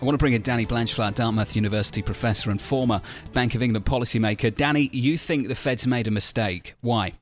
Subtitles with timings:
[0.00, 3.02] I want to bring in Danny Blanchflower, Dartmouth University professor and former
[3.34, 4.54] Bank of England policymaker.
[4.54, 6.74] Danny, you think the Fed's made a mistake.
[6.80, 7.12] Why?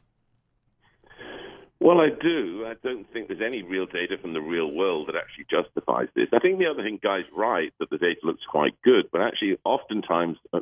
[1.81, 2.67] Well, I do.
[2.69, 6.29] I don't think there's any real data from the real world that actually justifies this.
[6.33, 9.59] I think the other thing, Guy's right that the data looks quite good, but actually,
[9.65, 10.61] oftentimes, uh,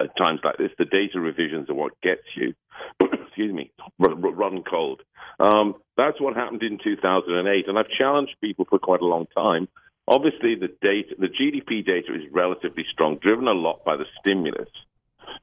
[0.00, 2.54] at times like this, the data revisions are what gets you.
[3.02, 5.02] excuse me, run cold.
[5.38, 9.68] Um, that's what happened in 2008, and I've challenged people for quite a long time
[10.10, 14.68] Obviously, the data, the GDP data is relatively strong, driven a lot by the stimulus.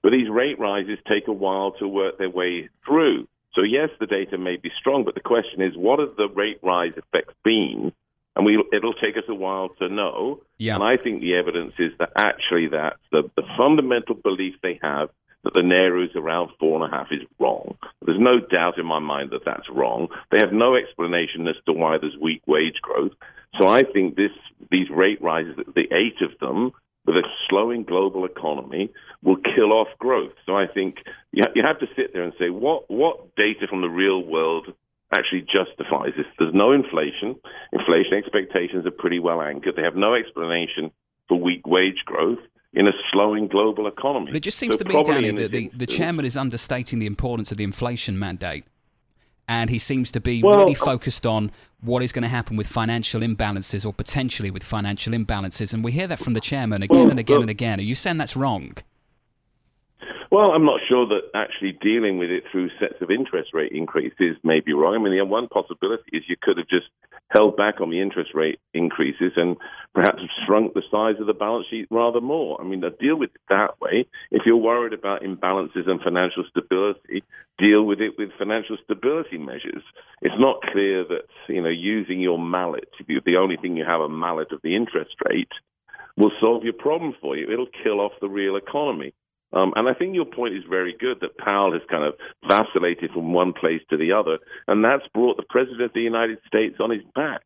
[0.03, 3.29] But these rate rises take a while to work their way through.
[3.53, 6.59] So yes, the data may be strong, but the question is, what have the rate
[6.61, 7.93] rise effects been?
[8.35, 10.41] And we, it'll take us a while to know.
[10.57, 10.75] Yeah.
[10.75, 15.09] And I think the evidence is that actually that the, the fundamental belief they have
[15.47, 17.77] that the NAIRU's around four and a half is wrong.
[18.05, 20.09] There's no doubt in my mind that that's wrong.
[20.29, 23.13] They have no explanation as to why there's weak wage growth.
[23.57, 24.31] So I think this
[24.69, 26.73] these rate rises, the eight of them,
[27.05, 28.91] with a slowing global economy,
[29.23, 30.33] will kill off growth.
[30.45, 30.97] So I think
[31.31, 34.67] you, you have to sit there and say, what what data from the real world
[35.15, 36.25] actually justifies this?
[36.37, 37.39] There's no inflation.
[37.71, 39.75] Inflation expectations are pretty well anchored.
[39.77, 40.91] They have no explanation
[41.29, 42.39] for weak wage growth
[42.73, 44.27] in a slowing global economy.
[44.27, 47.05] But it just seems so to me, Danny, that the, the chairman is understating the
[47.05, 48.65] importance of the inflation mandate
[49.47, 51.51] and he seems to be well, really uh, focused on
[51.81, 55.73] what is going to happen with financial imbalances or potentially with financial imbalances.
[55.73, 57.79] And we hear that from the chairman again well, and again well, and again.
[57.79, 58.73] Are you saying that's wrong?
[60.29, 64.35] Well, I'm not sure that actually dealing with it through sets of interest rate increases
[64.43, 64.95] may be wrong.
[64.95, 66.87] I mean, the one possibility is you could have just
[67.29, 69.55] held back on the interest rate increases and
[69.93, 72.59] perhaps shrunk the size of the balance sheet rather more.
[72.59, 74.05] I mean, deal with it that way.
[74.29, 77.23] If you're worried about imbalances and financial stability,
[77.57, 79.83] deal with it with financial stability measures.
[80.21, 84.09] It's not clear that, you know, using your mallet, the only thing you have a
[84.09, 85.51] mallet of the interest rate,
[86.17, 87.49] will solve your problem for you.
[87.49, 89.13] It'll kill off the real economy.
[89.53, 92.15] Um, and I think your point is very good that Powell has kind of
[92.47, 96.39] vacillated from one place to the other, and that's brought the President of the United
[96.45, 97.43] States on his back.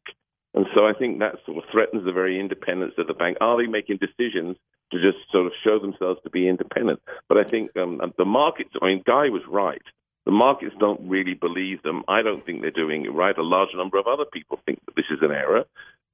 [0.53, 3.37] And so I think that sort of threatens the very independence of the bank.
[3.39, 4.57] Are they making decisions
[4.91, 7.01] to just sort of show themselves to be independent?
[7.29, 9.81] But I think um, the markets, I mean, Guy was right.
[10.25, 12.03] The markets don't really believe them.
[12.07, 13.37] I don't think they're doing it right.
[13.37, 15.63] A large number of other people think that this is an error.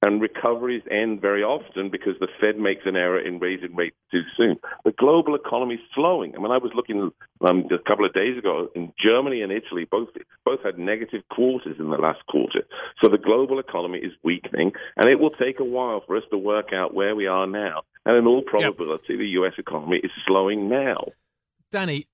[0.03, 4.21] And recoveries end very often because the Fed makes an error in raising rates too
[4.37, 4.57] soon.
[4.85, 6.35] The global economy is slowing.
[6.35, 9.87] I mean, I was looking um, a couple of days ago in Germany and Italy,
[9.89, 10.09] both
[10.45, 12.61] both had negative quarters in the last quarter.
[13.01, 16.37] So the global economy is weakening, and it will take a while for us to
[16.37, 17.81] work out where we are now.
[18.05, 19.19] And in all probability, yep.
[19.19, 19.53] the U.S.
[19.57, 21.05] economy is slowing now.
[21.71, 22.05] Danny,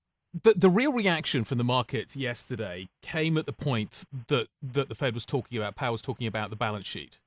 [0.42, 4.94] the, the real reaction from the market yesterday came at the point that, that the
[4.94, 7.20] Fed was talking about, Powell was talking about the balance sheet.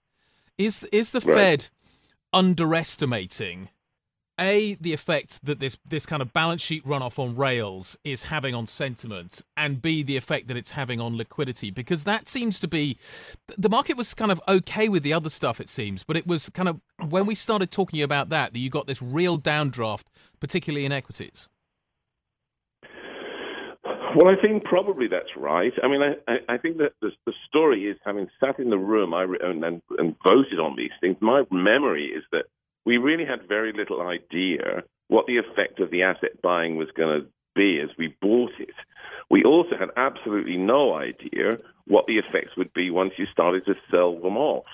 [0.57, 1.35] Is is the right.
[1.35, 1.69] Fed
[2.33, 3.69] underestimating
[4.39, 8.53] a the effect that this this kind of balance sheet runoff on rails is having
[8.53, 11.71] on sentiment, and b the effect that it's having on liquidity?
[11.71, 12.97] Because that seems to be
[13.57, 16.49] the market was kind of okay with the other stuff, it seems, but it was
[16.49, 20.05] kind of when we started talking about that that you got this real downdraft,
[20.39, 21.47] particularly in equities.
[24.17, 25.73] Well, I think probably that's right.
[25.83, 29.13] I mean, I, I think that the, the story is having sat in the room
[29.13, 32.45] I, and, and, and voted on these things, my memory is that
[32.83, 37.21] we really had very little idea what the effect of the asset buying was going
[37.21, 38.73] to be as we bought it.
[39.29, 43.75] We also had absolutely no idea what the effects would be once you started to
[43.91, 44.65] sell them off.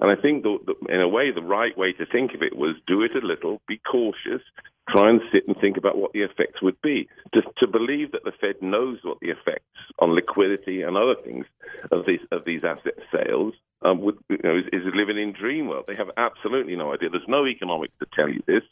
[0.00, 2.74] And I think, that, in a way, the right way to think of it was
[2.88, 4.42] do it a little, be cautious,
[4.88, 7.08] try and sit and think about what the effects would be.
[7.34, 9.64] To, to believe that the Fed knows what the effects
[9.98, 11.46] on liquidity and other things
[11.90, 15.66] of these of these asset sales um, would, you know, is, is living in dream
[15.68, 15.84] world.
[15.86, 17.10] They have absolutely no idea.
[17.10, 18.62] There's no economics to tell you this.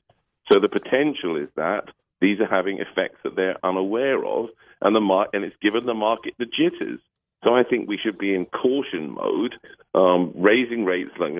[0.50, 1.88] So the potential is that
[2.20, 4.46] these are having effects that they're unaware of,
[4.80, 7.00] and the mar- and it's given the market the jitters.
[7.44, 9.54] So I think we should be in caution mode,
[9.94, 11.32] um, raising rates like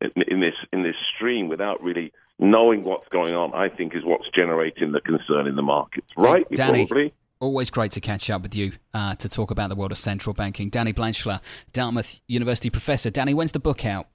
[0.00, 3.52] in this in this stream without really knowing what's going on.
[3.54, 6.08] I think is what's generating the concern in the markets.
[6.16, 6.86] Right, hey, Danny.
[6.86, 7.14] Probably.
[7.40, 10.34] Always great to catch up with you uh, to talk about the world of central
[10.34, 10.70] banking.
[10.70, 11.40] Danny Blanchflower,
[11.72, 13.10] Dartmouth University professor.
[13.10, 14.08] Danny, when's the book out?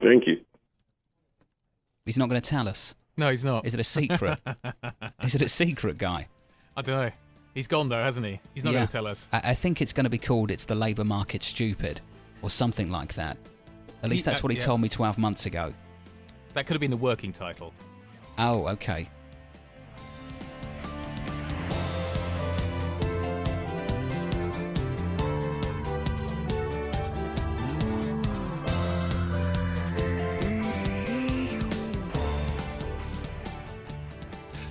[0.00, 0.40] Thank you.
[2.06, 2.94] He's not going to tell us.
[3.18, 3.66] No, he's not.
[3.66, 4.38] Is it a secret?
[5.22, 6.26] is it a secret, guy?
[6.74, 7.10] I don't know.
[7.54, 8.40] He's gone though, hasn't he?
[8.54, 8.80] He's not yeah.
[8.80, 9.28] going to tell us.
[9.32, 12.00] I, I think it's going to be called "It's the Labour Market Stupid"
[12.42, 13.36] or something like that.
[14.02, 14.64] At least that's what he yeah.
[14.64, 15.72] told me 12 months ago.
[16.54, 17.74] That could have been the working title.
[18.38, 19.08] Oh, okay.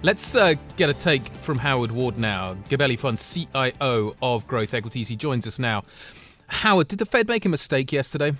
[0.05, 5.07] Let's uh, get a take from Howard Ward now, Gabelli Fund CIO of Growth Equities.
[5.07, 5.85] He joins us now.
[6.47, 8.33] Howard, did the Fed make a mistake yesterday?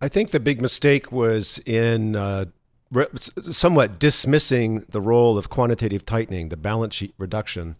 [0.00, 2.46] I think the big mistake was in uh,
[2.90, 3.06] re-
[3.42, 7.76] somewhat dismissing the role of quantitative tightening, the balance sheet reduction.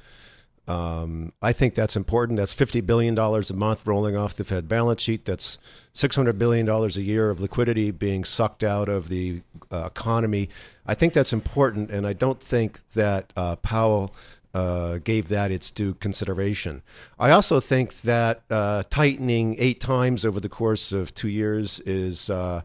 [0.69, 2.39] Um, I think that's important.
[2.39, 5.25] That's $50 billion a month rolling off the Fed balance sheet.
[5.25, 5.59] That's
[5.95, 9.43] $600 billion a year of liquidity being sucked out of the
[9.73, 10.49] uh, economy.
[10.87, 14.15] I think that's important, and I don't think that uh, Powell
[14.55, 16.83] uh, gave that its due consideration.
[17.19, 22.31] I also think that uh, tightening eight times over the course of two years is
[22.31, 22.63] uh,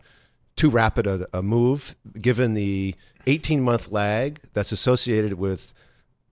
[0.55, 2.95] too rapid a, a move, given the
[3.27, 5.73] 18 month lag that's associated with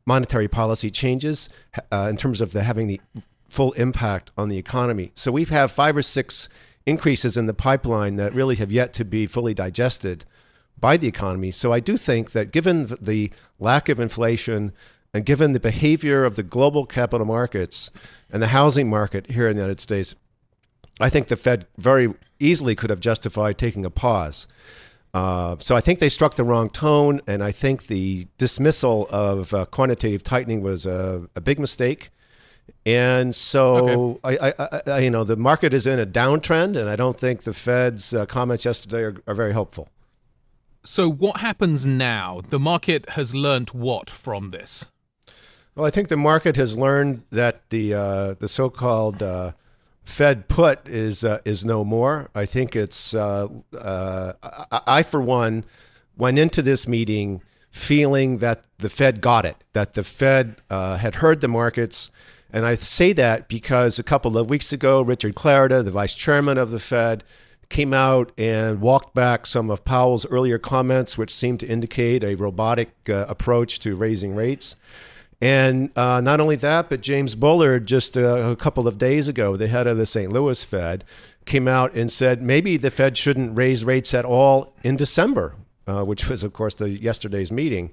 [0.06, 1.50] monetary policy changes
[1.92, 3.00] uh, in terms of the, having the
[3.50, 5.12] full impact on the economy.
[5.14, 6.50] So we have five or six
[6.86, 10.26] increases in the pipeline that really have yet to be fully digested
[10.80, 11.52] by the economy.
[11.52, 14.74] So I do think that given the lack of inflation
[15.14, 17.92] and given the behavior of the global capital markets
[18.32, 20.16] and the housing market here in the United States,
[21.00, 24.48] I think the Fed very easily could have justified taking a pause.
[25.14, 29.54] Uh, so I think they struck the wrong tone, and I think the dismissal of
[29.54, 32.10] uh, quantitative tightening was a, a, big mistake.
[32.84, 34.38] And so okay.
[34.42, 37.44] I, I, I, you know, the market is in a downtrend, and I don't think
[37.44, 39.90] the Fed's uh, comments yesterday are, are very helpful.
[40.84, 42.42] So what happens now?
[42.50, 44.86] The market has learned what from this?
[45.76, 49.54] Well, I think the market has learned that the uh, the so-called uh,
[50.04, 52.30] Fed put is uh, is no more.
[52.36, 55.66] I think it's uh, uh, I, I, for one
[56.16, 57.42] went into this meeting
[57.72, 62.12] feeling that the Fed got it, that the Fed uh, had heard the markets,
[62.52, 66.60] and I say that because a couple of weeks ago, Richard Clarida, the vice chairman
[66.60, 67.24] of the Fed,
[67.70, 72.36] came out and walked back some of Powell's earlier comments, which seemed to indicate a
[72.36, 74.76] robotic approach to raising rates.
[75.44, 79.58] And uh, not only that, but James Bullard, just a, a, couple of days ago,
[79.58, 80.32] the head of the St.
[80.32, 81.04] Louis Fed,
[81.44, 86.06] came out and said maybe the Fed shouldn't raise rates at all in December, uh,
[86.06, 87.92] which was, of course, the yesterday's meeting.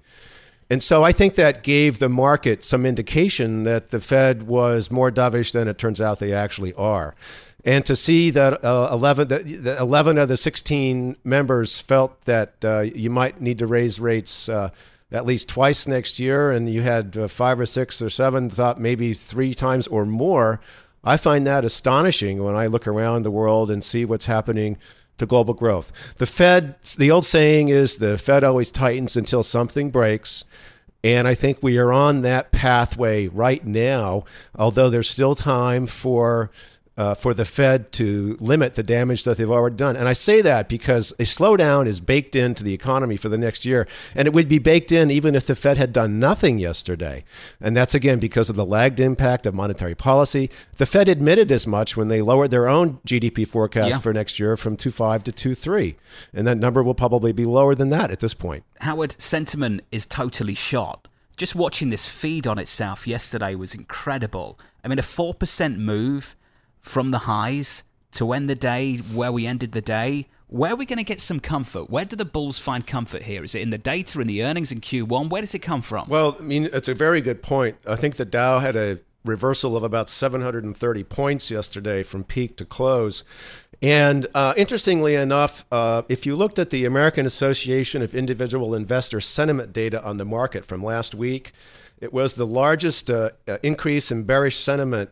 [0.70, 5.11] And so I think that gave the market some indication that the Fed was more
[5.11, 7.17] dovish than it turns out they actually are.
[7.64, 12.82] And to see that uh, 11, the, 11 of the 16 members felt that uh,
[12.82, 14.70] you might need to raise rates uh,
[15.12, 18.81] at least twice next year, and you had uh, five or six or seven thought
[18.81, 20.61] maybe three times or more.
[21.03, 24.77] I find that astonishing when I look around the world and see what's happening
[25.19, 26.15] to global growth.
[26.17, 30.45] The Fed, the old saying is the Fed always tightens until something breaks.
[31.03, 34.25] And I think we are on that pathway right now,
[34.55, 36.51] although there's still time for
[36.96, 39.96] uh, for the Fed to limit the damage that they've already done.
[39.96, 43.64] And I say that because a slowdown is baked into the economy for the next
[43.64, 43.87] year.
[44.14, 47.25] And it would be baked in even if the Fed had done nothing yesterday.
[47.61, 50.50] And that's again because of the lagged impact of monetary policy.
[50.76, 53.99] The Fed admitted as much when they lowered their own GDP forecast yeah.
[53.99, 55.94] for next year from 2.5 to 2.3.
[56.35, 58.64] And that number will probably be lower than that at this point.
[58.80, 61.06] Howard, sentiment is totally shot
[61.37, 64.61] just watching this feed on itself yesterday was incredible.
[64.85, 66.37] I mean, a 4% move
[66.80, 67.82] from the highs
[68.12, 71.20] to end the day where we ended the day, where are we going to get
[71.20, 71.88] some comfort?
[71.90, 73.44] Where do the Bulls find comfort here?
[73.44, 75.30] Is it in the data, in the earnings in Q1?
[75.30, 76.08] Where does it come from?
[76.08, 77.76] Well, I mean, it's a very good point.
[77.87, 82.64] I think the Dow had a reversal of about 730 points yesterday from peak to
[82.64, 83.22] close.
[83.82, 89.20] And uh, interestingly enough, uh, if you looked at the American Association of Individual Investor
[89.20, 91.52] sentiment data on the market from last week,
[92.00, 93.30] it was the largest uh,
[93.62, 95.10] increase in bearish sentiment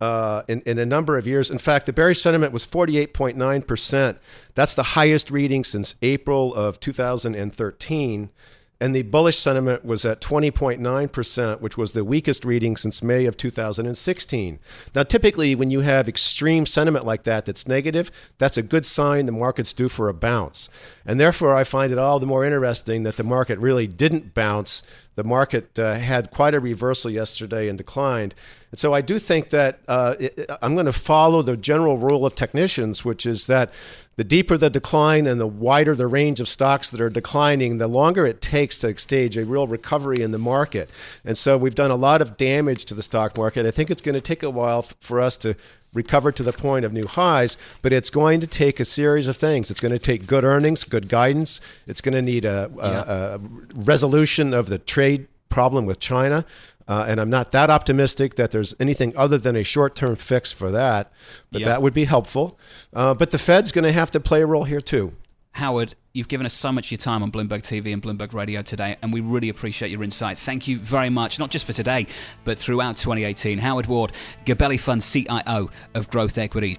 [0.00, 1.50] uh, in, in a number of years.
[1.50, 4.16] In fact, the bearish sentiment was 48.9%.
[4.54, 8.30] That's the highest reading since April of 2013
[8.80, 13.36] and the bullish sentiment was at 20.9%, which was the weakest reading since May of
[13.36, 14.58] 2016.
[14.94, 19.26] Now, typically, when you have extreme sentiment like that that's negative, that's a good sign
[19.26, 20.68] the market's due for a bounce.
[21.06, 24.82] And therefore, I find it all the more interesting that the market really didn't bounce,
[25.14, 28.34] the market uh, had quite a reversal yesterday and declined.
[28.70, 32.26] And so I do think that uh, it, I'm going to follow the general rule
[32.26, 33.72] of technicians, which is that
[34.16, 37.88] the deeper the decline and the wider the range of stocks that are declining, the
[37.88, 40.88] longer it takes to stage a real recovery in the market.
[41.24, 43.66] And so we've done a lot of damage to the stock market.
[43.66, 45.54] I think it's going to take a while for us to
[45.92, 49.36] recover to the point of new highs, but it's going to take a series of
[49.36, 49.70] things.
[49.70, 51.60] It's going to take good earnings, good guidance.
[51.86, 53.34] It's going to need a, a, yeah.
[53.34, 53.40] a
[53.74, 56.44] resolution of the trade problem with China.
[56.86, 60.52] Uh, and I'm not that optimistic that there's anything other than a short term fix
[60.52, 61.10] for that,
[61.50, 61.66] but yep.
[61.68, 62.58] that would be helpful.
[62.92, 65.14] Uh, but the Fed's going to have to play a role here too.
[65.52, 68.60] Howard, you've given us so much of your time on Bloomberg TV and Bloomberg Radio
[68.60, 70.38] today, and we really appreciate your insight.
[70.38, 72.06] Thank you very much, not just for today,
[72.44, 73.56] but throughout 2018.
[73.56, 74.12] Howard Ward,
[74.44, 76.76] Gabelli Fund CIO of Growth Equities.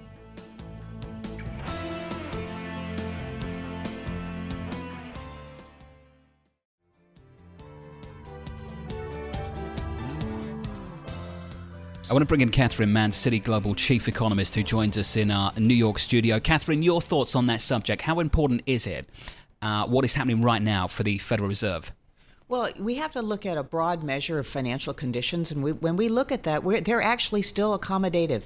[12.10, 15.30] I want to bring in Catherine Mann, Citi Global Chief Economist, who joins us in
[15.30, 16.40] our New York studio.
[16.40, 18.00] Catherine, your thoughts on that subject.
[18.00, 19.06] How important is it?
[19.60, 21.92] Uh, what is happening right now for the Federal Reserve?
[22.48, 25.96] Well, we have to look at a broad measure of financial conditions, and we, when
[25.96, 28.44] we look at that, they're actually still accommodative.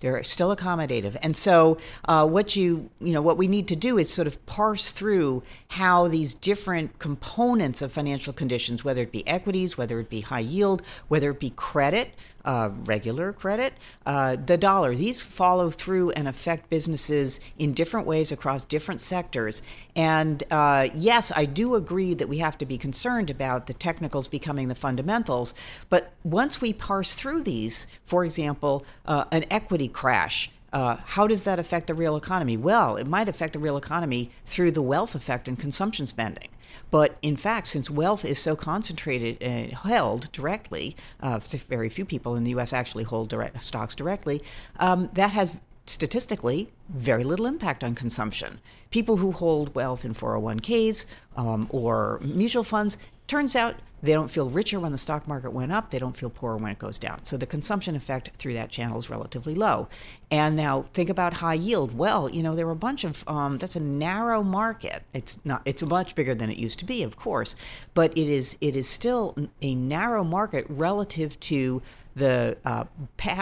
[0.00, 3.98] They're still accommodative, and so uh, what you you know what we need to do
[3.98, 9.26] is sort of parse through how these different components of financial conditions, whether it be
[9.26, 13.74] equities, whether it be high yield, whether it be credit, uh, regular credit,
[14.06, 14.94] uh, the dollar.
[14.94, 19.62] These follow through and affect businesses in different ways across different sectors.
[19.94, 24.28] And uh, yes, I do agree that we have to be concerned about the technicals
[24.28, 25.54] becoming the fundamentals.
[25.88, 30.50] But once we parse through these, for example, uh, an equity crash.
[30.70, 32.54] Uh, how does that affect the real economy?
[32.54, 36.48] Well, it might affect the real economy through the wealth effect and consumption spending.
[36.90, 42.34] But in fact, since wealth is so concentrated and held directly, uh, very few people
[42.36, 42.72] in the U.S.
[42.72, 44.42] actually hold direct stocks directly.
[44.78, 48.60] Um, that has statistically very little impact on consumption.
[48.90, 54.48] People who hold wealth in 401ks um, or mutual funds, turns out they don't feel
[54.48, 55.90] richer when the stock market went up.
[55.90, 57.24] They don't feel poorer when it goes down.
[57.24, 59.88] So the consumption effect through that channel is relatively low.
[60.30, 61.96] And now think about high yield.
[61.96, 65.02] Well, you know there are a bunch of um, that's a narrow market.
[65.12, 65.62] It's not.
[65.64, 67.56] It's much bigger than it used to be, of course,
[67.94, 68.56] but it is.
[68.60, 71.82] It is still a narrow market relative to
[72.18, 72.84] the uh,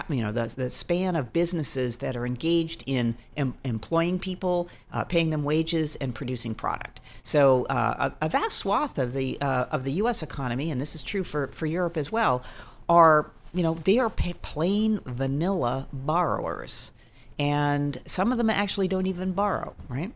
[0.09, 5.03] you know the, the span of businesses that are engaged in em- employing people, uh,
[5.03, 7.01] paying them wages, and producing product.
[7.23, 10.23] So uh, a, a, vast swath of the uh, of the U.S.
[10.47, 12.41] economy, and this is true for, for Europe as well,
[12.87, 16.91] are you know they are plain vanilla borrowers,
[17.37, 20.11] and some of them actually don't even borrow, right?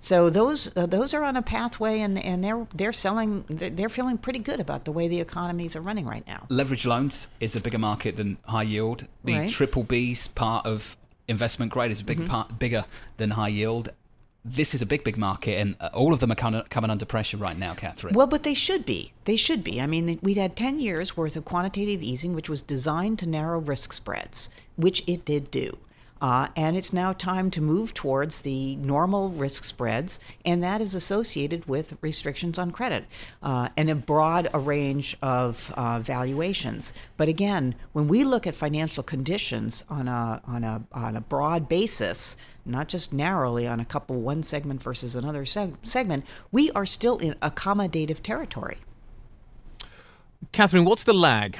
[0.00, 3.44] So those uh, those are on a pathway, and, and they're they're selling.
[3.48, 6.46] They're feeling pretty good about the way the economies are running right now.
[6.48, 9.06] Leverage loans is a bigger market than high yield.
[9.24, 9.50] The right.
[9.50, 12.28] triple B's part of investment grade is a big mm-hmm.
[12.28, 12.84] part bigger
[13.16, 13.90] than high yield.
[14.44, 17.38] This is a big, big market, and uh, all of them are coming under pressure
[17.38, 18.14] right now, Catherine.
[18.14, 19.12] Well, but they should be.
[19.24, 19.80] They should be.
[19.80, 23.58] I mean, we'd had 10 years worth of quantitative easing, which was designed to narrow
[23.58, 25.78] risk spreads, which it did do.
[26.20, 30.94] Uh, and it's now time to move towards the normal risk spreads, and that is
[30.94, 33.04] associated with restrictions on credit
[33.42, 36.94] uh, and a broad range of uh, valuations.
[37.16, 41.68] But again, when we look at financial conditions on a, on a, on a broad
[41.68, 46.86] basis, not just narrowly on a couple, one segment versus another seg- segment, we are
[46.86, 48.78] still in accommodative territory.
[50.52, 51.58] Catherine, what's the lag?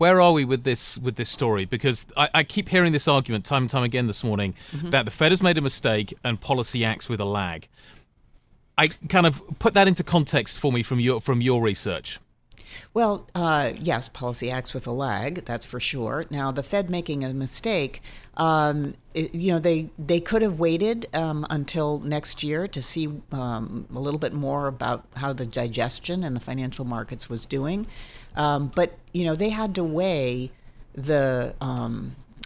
[0.00, 1.66] Where are we with this with this story?
[1.66, 4.88] Because I, I keep hearing this argument time and time again this morning mm-hmm.
[4.90, 7.68] that the Fed has made a mistake and policy acts with a lag.
[8.78, 12.18] I kind of put that into context for me from your from your research.
[12.94, 16.26] Well, uh, yes, policy acts with a lag, that's for sure.
[16.30, 18.02] Now, the Fed making a mistake,
[18.36, 23.08] um, it, you know, they, they could have waited um, until next year to see
[23.32, 27.86] um, a little bit more about how the digestion in the financial markets was doing.
[28.36, 30.52] Um, but you know, they had to weigh
[30.94, 31.54] the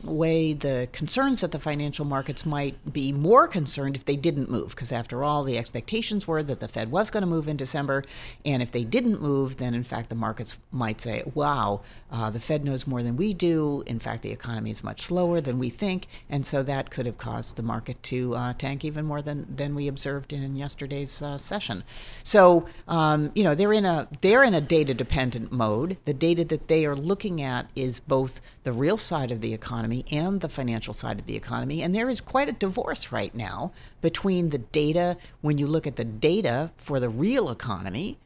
[0.06, 4.70] weigh the concerns that the financial markets might be more concerned if they didn't move,
[4.70, 8.04] because after all, the expectations were that the Fed was going to move in December,
[8.44, 11.80] and if they didn't move, then in fact the markets might say, "Wow,
[12.10, 13.82] uh, the Fed knows more than we do.
[13.86, 17.18] In fact, the economy is much slower than we think," and so that could have
[17.18, 21.38] caused the market to uh, tank even more than than we observed in yesterday's uh,
[21.38, 21.84] session.
[22.22, 25.96] So um, you know they're in a they're in a data dependent mode.
[26.04, 29.93] The data that they are looking at is both the real side of the economy
[30.00, 31.82] economy and the financial side of the economy.
[31.82, 35.96] And there is quite a divorce right now between the data, when you look at
[35.96, 38.18] the data for the real economy,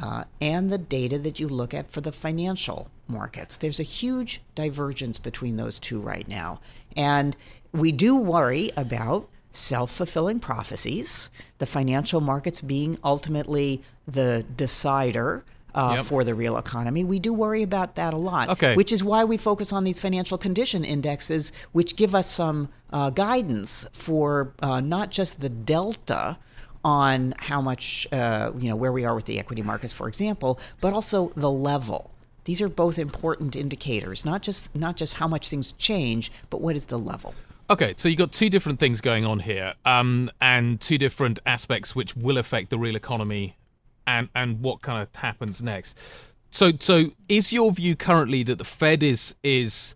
[0.00, 3.58] uh, and the data that you look at for the financial markets.
[3.58, 6.60] There's a huge divergence between those two right now.
[6.96, 7.36] And
[7.72, 15.44] we do worry about self fulfilling prophecies, the financial markets being ultimately the decider.
[15.74, 16.04] Uh, yep.
[16.04, 18.50] For the real economy, we do worry about that a lot.
[18.50, 18.74] Okay.
[18.76, 23.08] Which is why we focus on these financial condition indexes, which give us some uh,
[23.08, 26.36] guidance for uh, not just the delta
[26.84, 30.58] on how much, uh, you know, where we are with the equity markets, for example,
[30.80, 32.10] but also the level.
[32.44, 36.74] These are both important indicators, not just not just how much things change, but what
[36.74, 37.34] is the level.
[37.70, 41.94] Okay, so you've got two different things going on here, um, and two different aspects
[41.94, 43.56] which will affect the real economy,
[44.06, 45.98] and and what kind of happens next.
[46.50, 49.94] So, so is your view currently that the Fed is is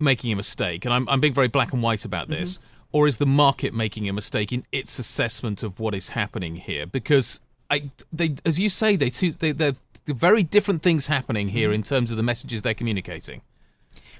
[0.00, 2.66] making a mistake, and I'm I'm being very black and white about this, mm-hmm.
[2.92, 6.86] or is the market making a mistake in its assessment of what is happening here?
[6.86, 7.40] Because
[7.70, 9.76] I, they, as you say, they two, they, they're
[10.06, 11.76] very different things happening here mm-hmm.
[11.76, 13.40] in terms of the messages they're communicating.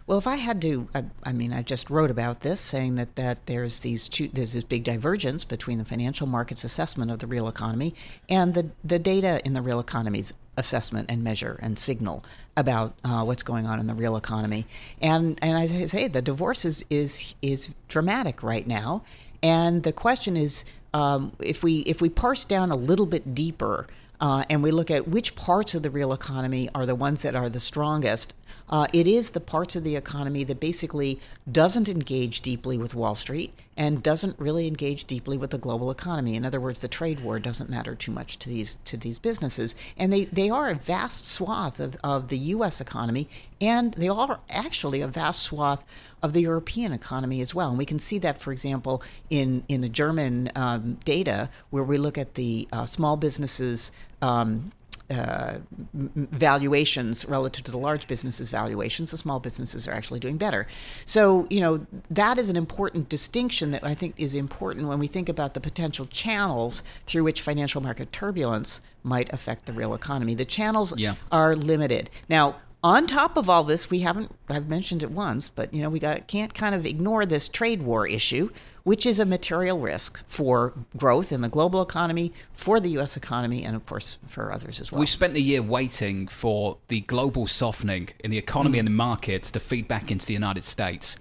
[0.06, 3.14] Well, if I had to, I, I, mean, I just wrote about this, saying that,
[3.16, 7.26] that there's these two, there's this big divergence between the financial markets assessment of the
[7.26, 7.94] real economy
[8.28, 12.24] and the the data in the real economy's assessment and measure and signal
[12.56, 14.66] about uh, what's going on in the real economy.
[15.00, 19.04] And and I say, the divorce is is is dramatic right now.
[19.42, 23.86] And the question is, um, if we if we parse down a little bit deeper
[24.22, 27.34] uh, and we look at which parts of the real economy are the ones that
[27.34, 28.32] are the strongest,
[28.70, 31.18] uh, it is the parts of the economy that basically
[31.50, 36.34] doesn't engage deeply with Wall Street and doesn't really engage deeply with the global economy.
[36.34, 39.74] In other words, the trade war doesn't matter too much to these to these businesses,
[39.96, 42.80] and they, they are a vast swath of, of the U.S.
[42.80, 43.28] economy,
[43.60, 45.86] and they are actually a vast swath
[46.22, 47.70] of the European economy as well.
[47.70, 51.98] And we can see that, for example, in, in the German um, data, where we
[51.98, 53.90] look at the uh, small businesses.
[54.20, 54.72] Um,
[55.12, 55.58] uh,
[55.94, 60.66] valuations relative to the large businesses valuations the small businesses are actually doing better.
[61.06, 65.06] So you know that is an important distinction that i think is important when we
[65.06, 70.34] think about the potential channels through which financial market turbulence might affect the real economy.
[70.34, 71.14] The channels yeah.
[71.30, 72.10] are limited.
[72.28, 75.90] Now on top of all this, we haven't, I've mentioned it once, but you know,
[75.90, 78.50] we got, can't kind of ignore this trade war issue,
[78.82, 83.16] which is a material risk for growth in the global economy, for the U.S.
[83.16, 84.98] economy, and of course for others as well.
[84.98, 88.80] We spent the year waiting for the global softening in the economy mm.
[88.80, 91.16] and the markets to feed back into the United States.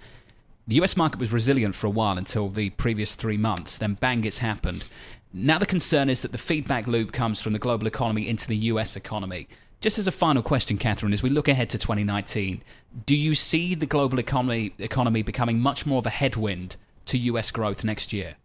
[0.68, 4.24] The US market was resilient for a while until the previous three months, then bang,
[4.24, 4.88] it's happened.
[5.32, 8.58] Now the concern is that the feedback loop comes from the global economy into the
[8.58, 9.48] US economy.
[9.82, 12.62] Just as a final question, Catherine, as we look ahead to 2019,
[13.08, 16.76] do you see the global economy economy becoming much more of a headwind
[17.08, 17.50] to U.S.
[17.50, 18.36] growth next year?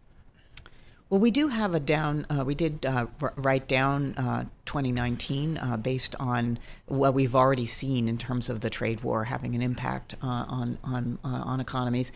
[1.09, 2.25] Well, we do have a down.
[2.29, 3.05] Uh, we did uh,
[3.37, 8.69] write down uh, 2019 uh, based on what we've already seen in terms of the
[8.69, 12.11] trade war having an impact uh, on on uh, on economies.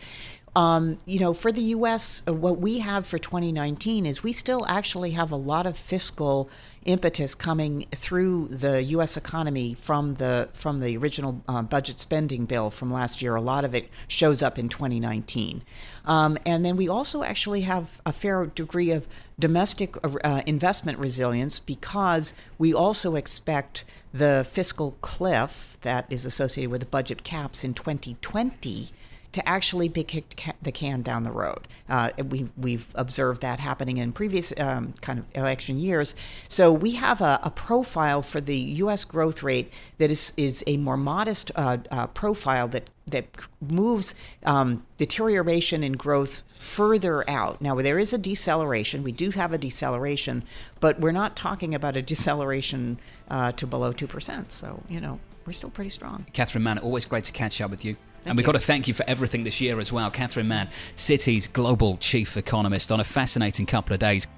[0.54, 5.12] Um, you know, for the U.S., what we have for 2019 is we still actually
[5.12, 6.50] have a lot of fiscal
[6.84, 9.16] impetus coming through the U.S.
[9.16, 13.34] economy from the from the original uh, budget spending bill from last year.
[13.34, 15.62] A lot of it shows up in 2019,
[16.04, 21.60] um, and then we also actually have a fair degree of domestic uh, investment resilience
[21.60, 27.72] because we also expect the fiscal cliff that is associated with the budget caps in
[27.72, 28.90] 2020
[29.32, 31.66] to actually be kicked the can down the road.
[31.88, 36.14] Uh, we, we've observed that happening in previous um, kind of election years.
[36.48, 39.04] So we have a, a, profile for the U.S.
[39.04, 43.26] growth rate that is, is a more modest uh, uh, profile that that
[43.60, 44.14] moves
[44.44, 47.60] um, deterioration in growth further out.
[47.60, 49.02] Now, there is a deceleration.
[49.02, 50.44] We do have a deceleration,
[50.78, 54.52] but we're not talking about a deceleration uh, to below 2%.
[54.52, 56.26] So, you know, we're still pretty strong.
[56.32, 57.96] Catherine Mann, always great to catch up with you.
[58.22, 60.08] Thank and we've got to thank you for everything this year as well.
[60.08, 64.28] Catherine Mann, Citi's global chief economist, on a fascinating couple of days.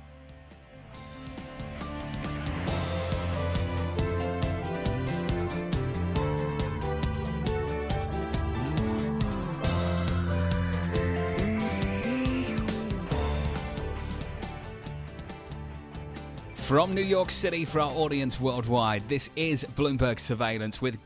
[16.54, 20.96] From New York City for our audience worldwide, this is Bloomberg Surveillance with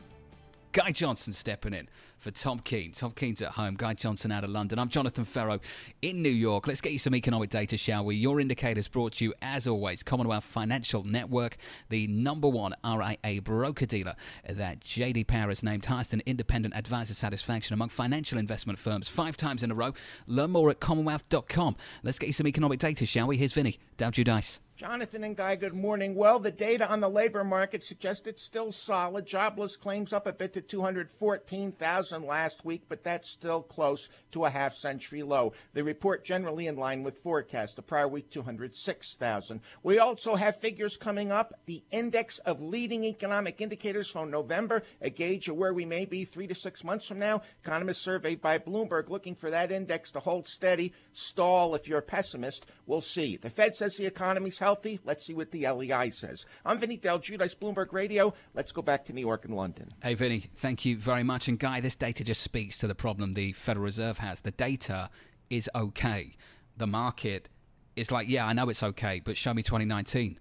[0.78, 1.88] Guy Johnson stepping in
[2.18, 2.92] for Tom Keene.
[2.92, 3.74] Tom Keene's at home.
[3.74, 4.78] Guy Johnson out of London.
[4.78, 5.58] I'm Jonathan Ferro
[6.02, 6.68] in New York.
[6.68, 8.14] Let's get you some economic data, shall we?
[8.14, 11.56] Your indicators brought to you, as always, Commonwealth Financial Network,
[11.88, 14.14] the number one RIA broker dealer
[14.48, 19.36] that JD Power has named highest in independent advisor satisfaction among financial investment firms five
[19.36, 19.94] times in a row.
[20.28, 21.74] Learn more at commonwealth.com.
[22.04, 23.36] Let's get you some economic data, shall we?
[23.36, 23.80] Here's Vinny.
[23.96, 24.60] Del Giudice.
[24.78, 26.14] Jonathan and Guy, good morning.
[26.14, 29.26] Well, the data on the labor market suggests it's still solid.
[29.26, 34.50] Jobless claims up a bit to 214,000 last week, but that's still close to a
[34.50, 35.52] half century low.
[35.74, 37.74] The report generally in line with forecast.
[37.74, 39.60] The prior week, 206,000.
[39.82, 41.54] We also have figures coming up.
[41.66, 46.24] The index of leading economic indicators from November, a gauge of where we may be
[46.24, 47.42] three to six months from now.
[47.64, 52.02] Economists surveyed by Bloomberg looking for that index to hold steady, stall if you're a
[52.02, 52.64] pessimist.
[52.86, 53.36] We'll see.
[53.36, 54.67] The Fed says the economy's healthy.
[55.04, 56.44] Let's see what the LEI says.
[56.64, 58.34] I'm Vinny Del Bloomberg Radio.
[58.54, 59.94] Let's go back to New York and London.
[60.02, 61.48] Hey, Vinny, thank you very much.
[61.48, 64.42] And Guy, this data just speaks to the problem the Federal Reserve has.
[64.42, 65.10] The data
[65.50, 66.34] is okay.
[66.76, 67.48] The market
[67.96, 70.38] is like, yeah, I know it's okay, but show me 2019.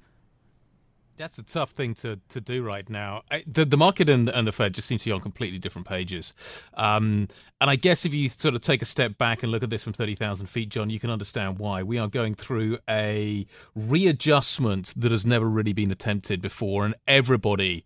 [1.18, 3.24] That's a tough thing to, to do right now.
[3.32, 5.88] I, the the market and, and the Fed just seem to be on completely different
[5.88, 6.34] pages.
[6.76, 7.28] Um,
[7.60, 9.84] and I guess if you sort of take a step back and look at this
[9.84, 11.82] from 30,000 feet, John, you can understand why.
[11.82, 17.84] We are going through a readjustment that has never really been attempted before, and everybody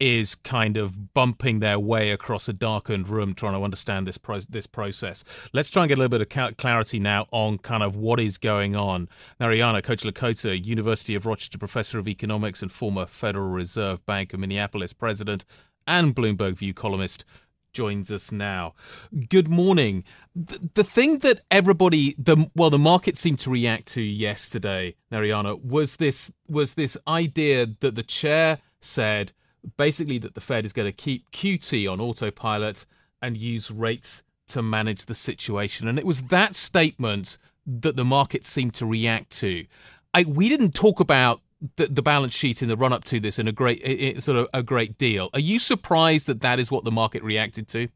[0.00, 4.40] is kind of bumping their way across a darkened room trying to understand this pro-
[4.48, 5.22] this process.
[5.52, 8.38] Let's try and get a little bit of clarity now on kind of what is
[8.38, 9.08] going on.
[9.38, 14.92] Narayana Kocherlakota, University of Rochester professor of economics and former Federal Reserve Bank of Minneapolis
[14.92, 15.44] president
[15.86, 17.24] and Bloomberg View columnist
[17.72, 18.74] joins us now.
[19.28, 20.04] Good morning.
[20.34, 25.56] The, the thing that everybody, the well, the market seemed to react to yesterday, Narayana,
[25.56, 29.32] was this was this idea that the chair said
[29.76, 32.86] basically that the Fed is going to keep QT on autopilot
[33.22, 35.88] and use rates to manage the situation.
[35.88, 39.66] And it was that statement that the market seemed to react to.
[40.12, 41.40] I, we didn't talk about
[41.76, 44.38] the, the, balance sheet in the run up to this in a great, in sort
[44.38, 45.28] of a great deal.
[45.34, 47.88] Are you surprised that that is what the market reacted to?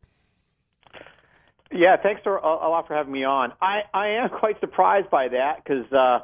[1.72, 3.52] Yeah, thanks a lot for having me on.
[3.60, 6.20] I, I am quite surprised by that because uh,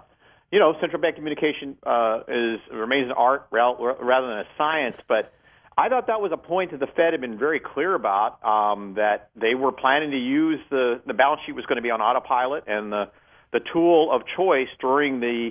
[0.50, 4.96] you know, central bank communication uh, is remains an art rather than a science.
[5.08, 5.32] But
[5.78, 8.94] I thought that was a point that the Fed had been very clear about um,
[8.94, 12.00] that they were planning to use the the balance sheet was going to be on
[12.00, 13.04] autopilot, and the
[13.52, 15.50] the tool of choice during the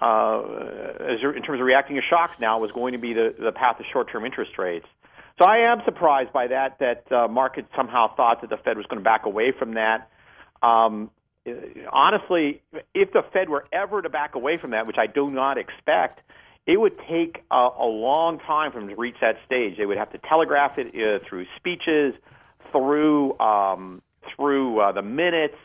[0.00, 0.40] uh,
[1.12, 3.78] as in terms of reacting to shocks now was going to be the the path
[3.78, 4.86] of short term interest rates.
[5.38, 8.86] So I am surprised by that that uh, markets somehow thought that the Fed was
[8.86, 10.08] going to back away from that.
[10.62, 11.10] Um,
[11.92, 12.62] honestly,
[12.94, 16.20] if the Fed were ever to back away from that, which I do not expect,
[16.66, 19.78] it would take a, a long time for them to reach that stage.
[19.78, 22.14] They would have to telegraph it uh, through speeches,
[22.72, 24.02] through um,
[24.36, 25.56] through uh, the minutes.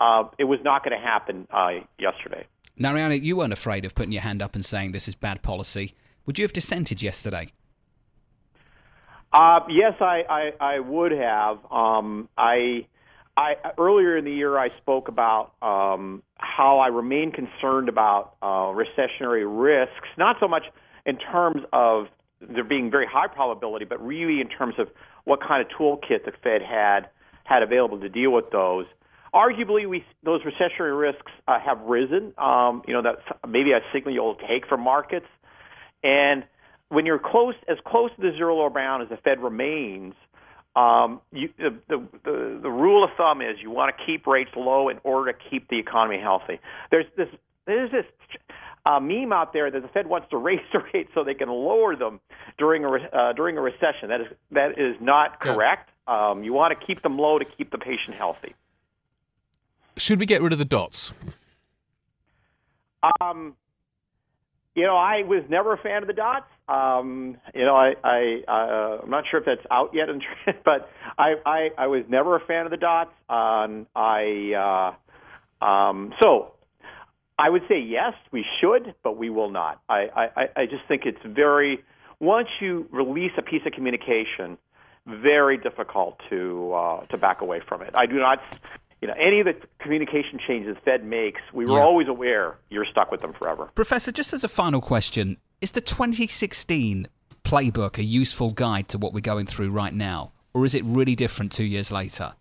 [0.00, 2.46] Uh, it was not going to happen uh, yesterday.
[2.76, 5.94] Narayana, you weren't afraid of putting your hand up and saying this is bad policy.
[6.26, 7.48] Would you have dissented yesterday?
[9.32, 11.58] Uh, yes, I, I, I would have.
[11.70, 12.86] Um, I
[13.36, 18.74] I earlier in the year I spoke about um, how I remain concerned about uh,
[18.74, 20.64] recessionary risks, not so much
[21.06, 22.06] in terms of
[22.40, 24.88] there being very high probability, but really in terms of
[25.24, 27.08] what kind of toolkit the Fed had
[27.44, 28.86] had available to deal with those.
[29.34, 32.34] Arguably, we those recessionary risks uh, have risen.
[32.36, 35.26] Um, you know, that's maybe a signal you'll take from markets.
[36.02, 36.44] And
[36.90, 40.14] when you're close, as close to the zero lower bound as the Fed remains,
[40.74, 44.50] um, you, the, the, the, the rule of thumb is you want to keep rates
[44.56, 46.60] low in order to keep the economy healthy.
[46.90, 47.28] There's this
[47.66, 48.06] there's this
[48.84, 51.48] uh, meme out there that the Fed wants to raise the rates so they can
[51.48, 52.20] lower them
[52.58, 54.08] during a uh, during a recession.
[54.08, 55.90] That is that is not correct.
[56.06, 58.54] Um, you want to keep them low to keep the patient healthy.
[59.96, 61.12] Should we get rid of the dots?
[63.20, 63.56] Um,
[64.74, 66.46] you know, I was never a fan of the dots.
[66.72, 70.08] Um, you know, I, I uh, I'm not sure if that's out yet,
[70.64, 73.10] but I, I I was never a fan of the dots.
[73.28, 74.94] Um, I
[75.60, 76.54] uh, um, so
[77.38, 79.82] I would say yes, we should, but we will not.
[79.88, 80.06] I,
[80.36, 81.84] I I just think it's very
[82.20, 84.56] once you release a piece of communication,
[85.06, 87.90] very difficult to uh, to back away from it.
[87.94, 88.38] I do not
[89.02, 91.82] you know, any of the communication changes Fed makes, we were yeah.
[91.82, 93.68] always aware you're stuck with them forever.
[93.74, 97.06] Professor, just as a final question, is the 2016
[97.44, 101.14] playbook a useful guide to what we're going through right now, or is it really
[101.14, 102.34] different two years later?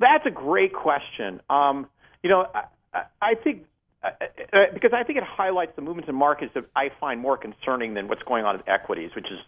[0.00, 1.40] That's a great question.
[1.50, 1.86] Um,
[2.22, 2.46] you know,
[2.94, 3.66] I, I think
[4.02, 4.08] uh,
[4.52, 7.92] uh, because I think it highlights the movements in markets that I find more concerning
[7.92, 9.38] than what's going on in equities, which is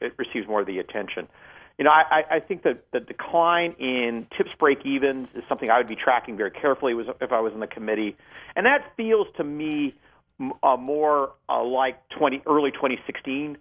[0.00, 1.28] it receives more of the attention.
[1.76, 5.78] You know, I, I think that the decline in TIPS break evens is something I
[5.78, 8.16] would be tracking very carefully if I was in the committee.
[8.56, 9.94] And that feels to me
[10.62, 13.58] uh, more uh, like 20, early 2016.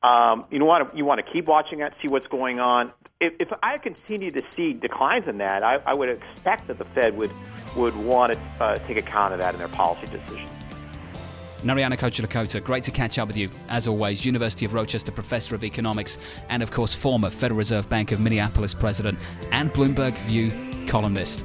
[0.00, 2.92] Um, you want to you want to keep watching that, see what's going on.
[3.20, 6.84] If, if I continue to see declines in that, I, I would expect that the
[6.84, 7.32] Fed would
[7.76, 10.48] would want to uh, take account of that in their policy decisions.
[11.64, 13.50] Narayana Kocherlakota, great to catch up with you.
[13.68, 16.16] As always, University of Rochester Professor of Economics
[16.48, 19.18] and, of course, former Federal Reserve Bank of Minneapolis President
[19.50, 20.52] and Bloomberg View
[20.86, 21.44] columnist.